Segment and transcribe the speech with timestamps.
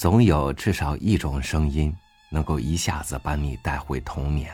[0.00, 1.94] 总有至少一种声音，
[2.30, 4.50] 能够一下子把你带回童年。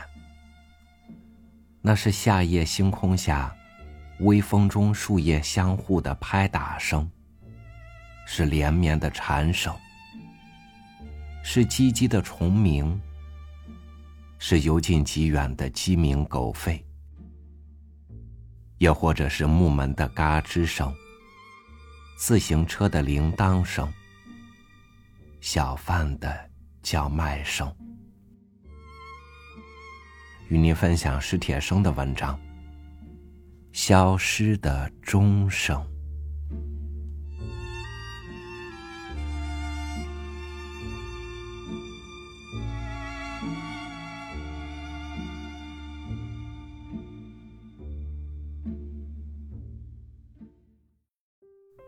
[1.81, 3.55] 那是夏夜星空下，
[4.19, 7.09] 微风中树叶相互的拍打声，
[8.25, 9.73] 是连绵的蝉声，
[11.41, 12.99] 是唧唧的虫鸣，
[14.39, 16.77] 是由近及远的鸡鸣狗吠，
[18.79, 20.93] 又或者是木门的嘎吱声，
[22.17, 23.89] 自行车的铃铛声。
[25.39, 26.49] 小贩的
[26.81, 27.73] 叫卖声。
[30.49, 32.35] 与您分享史铁生的文章
[33.71, 35.81] 《消失的钟声》。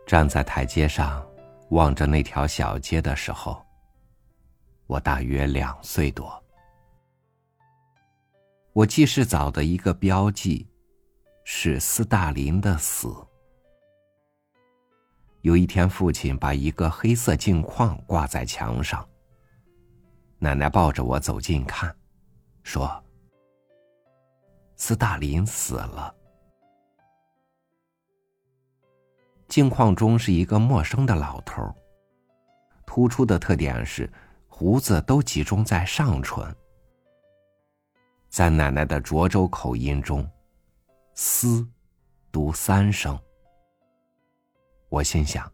[0.09, 1.28] 站在台阶上。
[1.70, 3.64] 望着那条小街的时候，
[4.88, 6.44] 我大约两岁多。
[8.73, 10.67] 我记事早的一个标记，
[11.44, 13.14] 是斯大林的死。
[15.42, 19.08] 有一天，父亲把一个黑色镜框挂在墙上。
[20.38, 21.95] 奶奶抱着我走近看，
[22.64, 23.03] 说
[24.75, 26.16] ：“斯大林死了。”
[29.50, 31.75] 镜框中是一个陌生的老头
[32.86, 34.08] 突出的特点是
[34.47, 36.56] 胡子都集中在上唇。
[38.30, 40.28] 在奶奶的涿州口音中
[41.16, 41.67] ，“斯”
[42.31, 43.19] 读三声。
[44.88, 45.52] 我心想，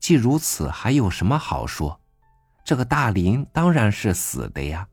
[0.00, 2.00] 既如此，还有什么好说？
[2.64, 4.88] 这个大林当然是死的呀。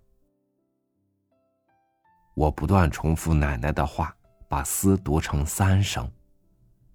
[2.35, 4.15] 我不断重复奶奶的话，
[4.47, 6.11] 把“斯”读成三声，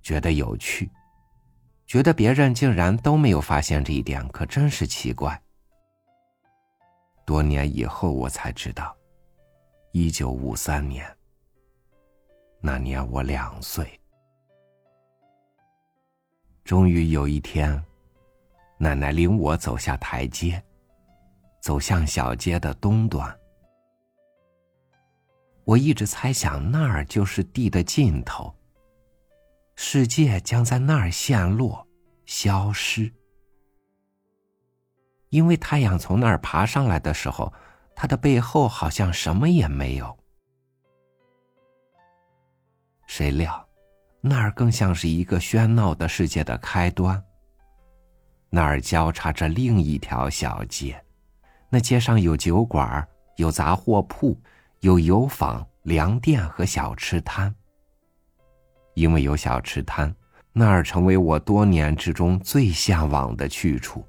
[0.02, 0.88] 觉得有趣。
[1.86, 5.40] 觉得别人竟然都没有发现这一点，可真是奇怪。
[7.24, 8.96] 多年以后，我才知道，
[9.92, 11.06] 一九五三年，
[12.60, 13.88] 那年我两岁。
[16.64, 17.80] 终于有一天，
[18.78, 20.60] 奶奶领我走下台阶，
[21.60, 23.38] 走向小街的东端。
[25.64, 28.55] 我一直猜想那儿就是地的尽头。
[29.98, 31.88] 世界将在那儿陷落、
[32.26, 33.10] 消失，
[35.30, 37.50] 因为太阳从那儿爬上来的时候，
[37.94, 40.14] 它的背后好像什么也没有。
[43.06, 43.66] 谁料，
[44.20, 47.24] 那儿更像是一个喧闹的世界的开端。
[48.50, 51.02] 那儿交叉着另一条小街，
[51.70, 54.38] 那街上有酒馆、有杂货铺、
[54.80, 57.54] 有油坊、粮店和小吃摊。
[58.96, 60.12] 因为有小吃摊，
[60.54, 64.02] 那儿成为我多年之中最向往的去处。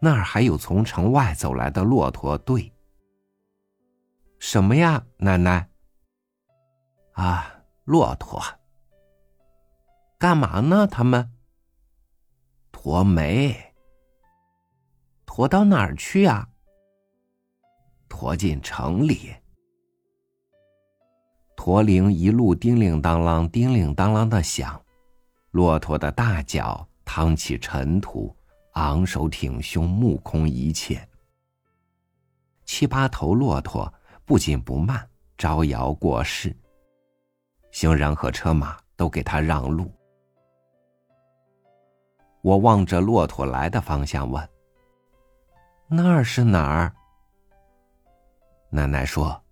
[0.00, 2.72] 那儿还有从城外走来的骆驼队。
[4.38, 5.68] 什么呀，奶奶？
[7.12, 8.42] 啊，骆驼。
[10.18, 10.86] 干嘛呢？
[10.86, 11.30] 他们
[12.70, 13.74] 驮煤。
[15.26, 16.48] 驮到哪儿去呀？
[18.08, 19.34] 驮进城里。
[21.56, 24.80] 驼铃一路叮铃当啷、叮铃当啷的响，
[25.50, 28.36] 骆驼的大脚趟起尘土，
[28.74, 31.08] 昂首挺胸，目空一切。
[32.64, 33.92] 七八头骆驼
[34.24, 36.54] 不紧不慢，招摇过市，
[37.72, 39.90] 行人和车马都给他让路。
[42.42, 44.48] 我望着骆驼来的方向问
[45.88, 46.94] ：“那儿是哪儿？”
[48.70, 49.42] 奶奶说。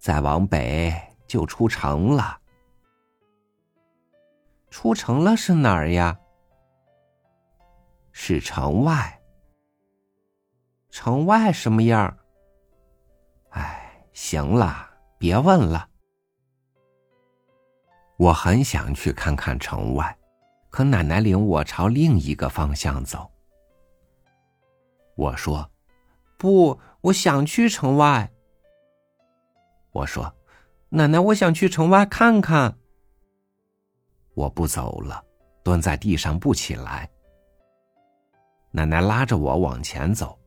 [0.00, 0.90] 再往北
[1.26, 2.40] 就出城了。
[4.70, 6.18] 出城了是哪儿呀？
[8.10, 9.20] 是城外。
[10.88, 12.16] 城外什么样？
[13.50, 15.86] 哎，行了，别问了。
[18.16, 20.18] 我很想去看看城外，
[20.70, 23.30] 可奶奶领我朝另一个方向走。
[25.14, 25.70] 我说
[26.38, 28.32] ：“不，我想去城外。”
[29.92, 30.34] 我说
[30.90, 32.76] ：“奶奶，我想去城外看看。”
[34.34, 35.24] 我不走了，
[35.62, 37.10] 蹲在地上不起来。
[38.70, 40.38] 奶奶拉着我往前走，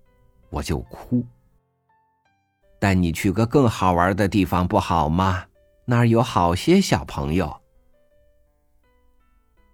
[0.50, 1.26] 我就哭。
[2.80, 5.46] 带你去个更好玩的地方不好吗？
[5.86, 7.62] 那儿有好些小朋友。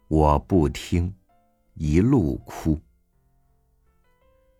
[0.07, 1.13] 我不听，
[1.75, 2.79] 一路哭，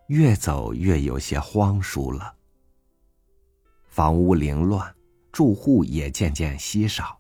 [0.06, 2.36] 越走越有些荒疏了。
[3.88, 4.96] 房屋凌乱。
[5.40, 7.18] 住户也渐渐稀少。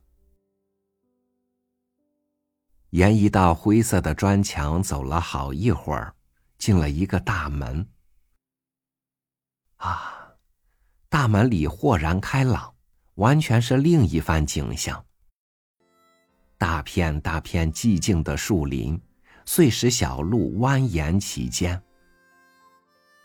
[2.89, 6.13] 沿一道灰色的砖墙走了好一会儿，
[6.57, 7.88] 进了一个大门。
[9.77, 10.33] 啊，
[11.07, 12.75] 大门里豁然开朗，
[13.13, 15.06] 完全是另一番景象。
[16.57, 19.01] 大片大片寂静的树林，
[19.45, 21.81] 碎石小路蜿蜒其间。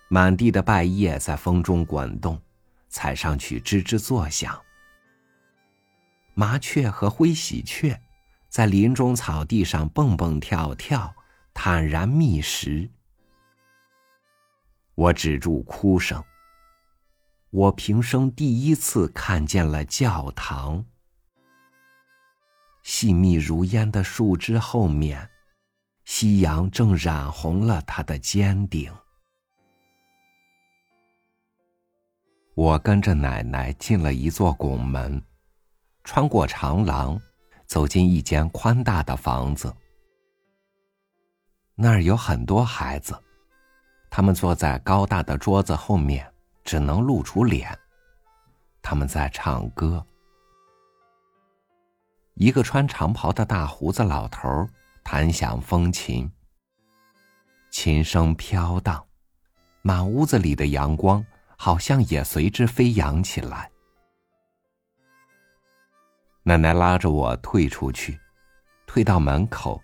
[0.09, 2.41] 满地的败叶在风中滚动，
[2.89, 4.57] 踩上去吱吱作响。
[6.35, 7.99] 麻雀和灰喜鹊
[8.49, 11.15] 在林中草地上蹦蹦跳跳，
[11.53, 12.91] 坦然觅食。
[14.95, 16.23] 我止住哭声。
[17.51, 20.85] 我平生第一次看见了教堂。
[22.83, 25.31] 细密如烟的树枝后面，
[26.05, 28.93] 夕阳正染红了它的尖顶。
[32.55, 35.23] 我跟着奶奶进了一座拱门，
[36.05, 37.21] 穿过长廊，
[37.67, 39.75] 走进一间宽大的房子。
[41.75, 43.19] 那儿有很多孩子，
[44.09, 46.31] 他们坐在高大的桌子后面。
[46.65, 47.79] 只能露出脸。
[48.81, 50.03] 他们在唱歌。
[52.37, 54.67] 一个穿长袍的大胡子老头
[55.05, 56.33] 弹响风琴，
[57.71, 59.05] 琴声飘荡，
[59.83, 61.23] 满屋子里的阳光
[61.59, 63.71] 好像也随之飞扬起来。
[66.45, 68.19] 奶奶拉着我退出去，
[68.87, 69.83] 退到门口。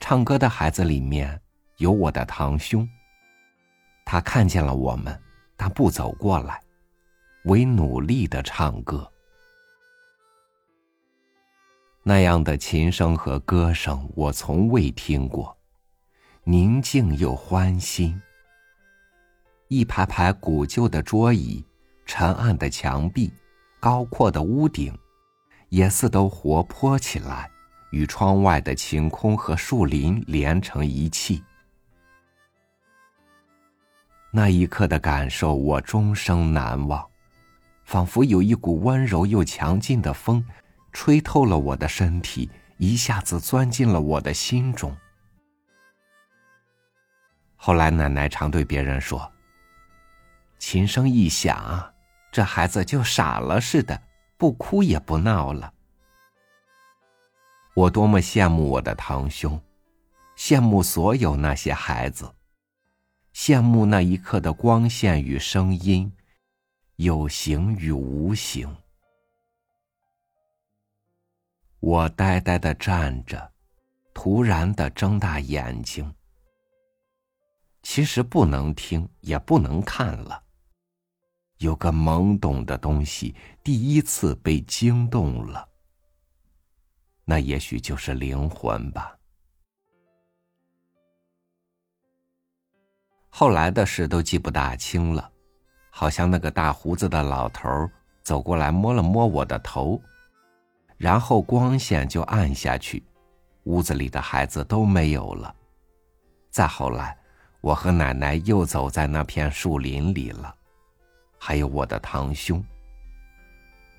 [0.00, 1.40] 唱歌的孩子里面
[1.76, 2.88] 有我的堂兄。
[4.04, 5.18] 他看见了我们。
[5.56, 6.60] 但不走过来，
[7.44, 9.08] 唯努力的唱歌。
[12.02, 15.56] 那样的琴声和歌声，我从未听过，
[16.42, 18.20] 宁静又欢欣。
[19.68, 21.64] 一排排古旧的桌椅、
[22.04, 23.32] 沉暗的墙壁、
[23.78, 24.92] 高阔的屋顶，
[25.74, 27.50] 也似都活泼起来，
[27.90, 31.42] 与窗外的晴空和树林连成一气。
[34.30, 37.04] 那一刻的感受，我终生难忘，
[37.84, 40.46] 仿佛有一股温柔又强劲的风，
[40.92, 44.96] 吹透了我的身体，一下子钻进了我的心中。
[47.56, 49.28] 后来，奶奶常对别人说
[50.56, 51.92] ：“琴声一响，
[52.30, 54.00] 这孩子就傻了似的，
[54.36, 55.72] 不哭也不闹了。”
[57.74, 59.60] 我多么羡慕我的堂兄，
[60.36, 62.32] 羡慕所有那些孩子。
[63.34, 66.10] 羡慕那一刻的光线与声音，
[66.94, 68.72] 有形与无形。
[71.80, 73.52] 我呆呆的站着，
[74.14, 76.14] 突然的睁大眼睛。
[77.82, 80.43] 其实不能听，也不能看了。
[81.64, 85.66] 有个懵懂的东西，第一次被惊动了。
[87.24, 89.16] 那也许就是灵魂吧。
[93.30, 95.32] 后来的事都记不大清了，
[95.88, 97.90] 好像那个大胡子的老头
[98.22, 99.98] 走过来摸了摸我的头，
[100.98, 103.02] 然后光线就暗下去，
[103.62, 105.56] 屋子里的孩子都没有了。
[106.50, 107.16] 再后来，
[107.62, 110.54] 我和奶奶又走在那片树林里了，
[111.46, 112.64] 还有我的堂兄。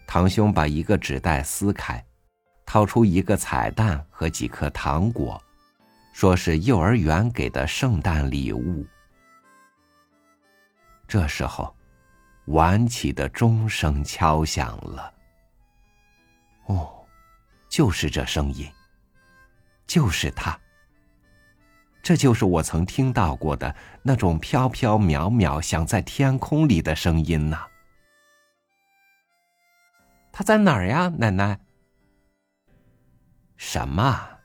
[0.08, 2.04] 堂兄把一个纸袋撕开，
[2.66, 5.40] 掏出一个彩蛋和几颗糖果，
[6.12, 8.84] 说是幼儿园给的圣诞礼物。
[11.08, 11.72] 这时候，
[12.46, 15.14] 晚起的钟声敲响了。
[16.66, 17.06] 哦，
[17.70, 18.68] 就是这声音，
[19.86, 20.60] 就是它。
[22.06, 27.66] 这就是我曾听到过的那种飘飘渺渺、响在天空里的声音呐。
[30.32, 31.60] 他在哪儿呀，奶奶？
[33.58, 34.38] 什么？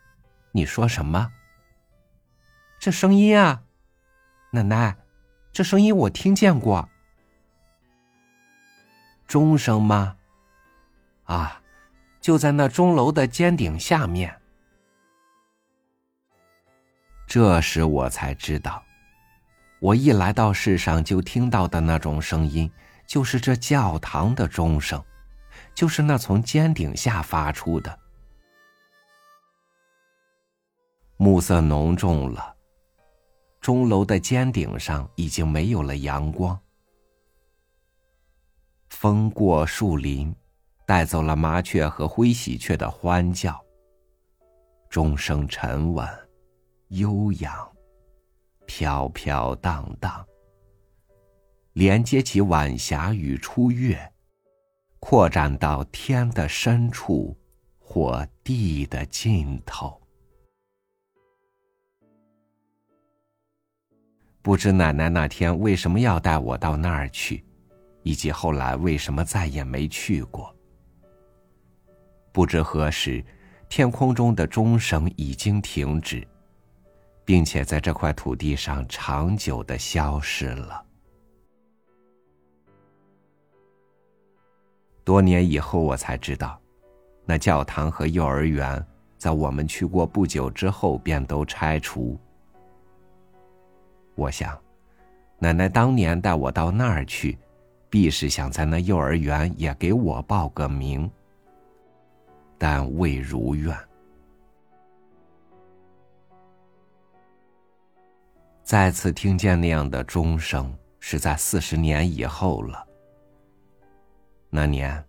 [0.53, 1.31] 你说什么？
[2.79, 3.65] 这声音啊，
[4.53, 4.97] 奶奶。
[5.53, 6.89] 这声音我听见过，
[9.27, 10.17] 钟声吗？
[11.25, 11.61] 啊，
[12.23, 14.40] 就在那钟楼的尖顶下面。
[17.31, 18.83] 这时我才知道，
[19.79, 22.69] 我一来到世上就听到的那种声音，
[23.07, 25.01] 就是这教堂的钟声，
[25.73, 27.97] 就是那从尖顶下发出的。
[31.19, 32.57] 暮色浓重了。
[33.61, 36.59] 钟楼的尖顶上已经没有了阳光，
[38.89, 40.35] 风过树林，
[40.85, 43.65] 带走了麻雀和灰喜鹊的欢叫。
[44.89, 46.09] 钟声沉稳、
[46.91, 47.71] 悠扬、
[48.67, 50.27] 飘飘荡荡，
[51.75, 54.13] 连接起晚霞与初月，
[54.99, 57.37] 扩展到天的深处
[57.79, 60.01] 或地的尽头。
[64.43, 67.45] 不知奶奶那天为什么要带我到那儿去，
[68.03, 70.53] 以及后来为什么再也没去过。
[72.33, 73.25] 不知何时，
[73.69, 76.27] 天空中的钟声已经停止，
[77.31, 80.85] 并且在这块土地上长久的消失了。
[85.05, 86.61] 多年以后，我才知道，
[87.25, 88.85] 那教堂和幼儿园
[89.17, 92.19] 在我们去过不久之后便都拆除。
[94.17, 94.61] 我想，
[95.39, 97.39] 奶奶当年带我到那儿去，
[97.89, 101.09] 必是想在那幼儿园也给我报个名，
[102.59, 103.73] 但未如愿。
[108.71, 112.87] 再次听见那样的钟声，是在四十年以后了。
[114.49, 115.05] 那年，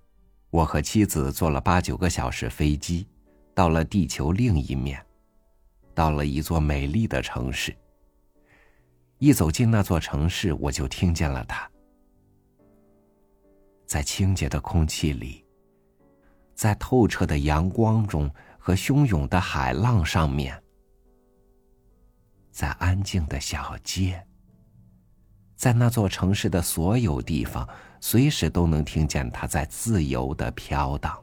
[0.50, 3.08] 我和妻子坐了八九个小时飞机，
[3.54, 5.00] 到了地球另一面，
[5.94, 7.72] 到了一座美丽的城市。
[9.20, 11.70] 一走进那座城市，我就听见了它，
[13.86, 15.46] 在清洁的空气里，
[16.56, 18.28] 在透彻的阳光中
[18.58, 20.60] 和汹涌的海浪上面，
[22.52, 24.24] 在安静的小街，
[25.56, 27.68] 在那座城市的所有地方，
[28.00, 31.18] 随时都能听见它在自由的飘荡。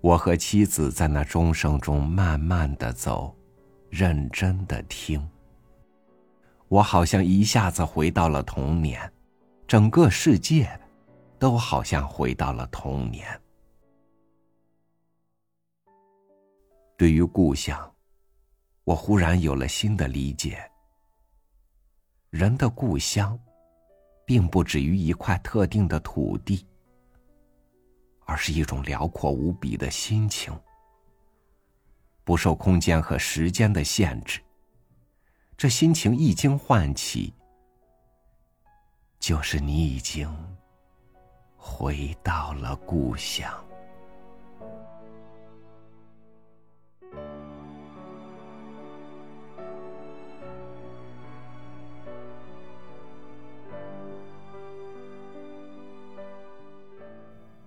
[0.00, 3.34] 我和妻子在那钟声中慢慢的走。
[3.90, 5.26] 认真的听，
[6.68, 9.10] 我好像一下子回到了童年，
[9.66, 10.68] 整个世界
[11.38, 13.26] 都好像回到了童年。
[16.98, 17.94] 对于故乡，
[18.82, 20.58] 我忽然有了新的理解。
[22.30, 23.38] 人的故乡，
[24.24, 26.66] 并不止于一块特定的土地，
[28.26, 30.52] 而是一种辽阔无比的心情。
[32.24, 34.40] 不受空间和时间的限制，
[35.56, 37.32] 这心情一经唤起，
[39.20, 40.28] 就是你已经
[41.56, 43.67] 回到了故乡。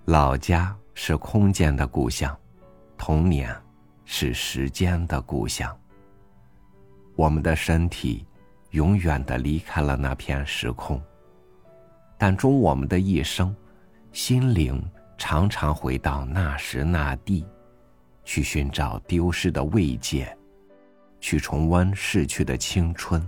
[0.06, 2.38] 老家是空间的故乡，
[2.98, 3.56] 童年。
[4.14, 5.74] 是时间的故乡。
[7.16, 8.26] 我们的身体
[8.72, 11.02] 永远的离开了那片时空，
[12.18, 13.56] 但终我们的一生，
[14.12, 14.84] 心灵
[15.18, 17.46] 常常回到那时那地，
[18.26, 20.38] 去寻找丢失的慰藉，
[21.22, 23.26] 去重温逝去的青春，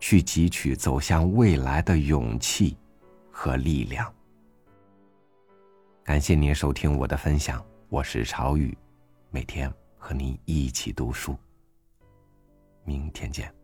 [0.00, 2.76] 去汲取走向未来的勇气
[3.30, 4.12] 和力量。
[6.16, 8.74] 感谢您收听我的分享，我是朝雨。
[9.28, 11.36] 每天和您一起读书。
[12.84, 13.54] 明天见。